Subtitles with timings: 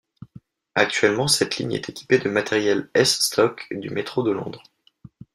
[0.73, 4.63] Actuellement, cette ligne est équipée du matériel S stock du métro de Londres.